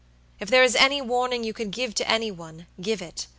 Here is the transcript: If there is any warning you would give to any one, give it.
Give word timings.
If 0.39 0.49
there 0.49 0.63
is 0.63 0.75
any 0.75 0.99
warning 0.99 1.43
you 1.43 1.53
would 1.59 1.69
give 1.69 1.93
to 1.93 2.09
any 2.09 2.31
one, 2.31 2.65
give 2.81 3.03
it. 3.03 3.27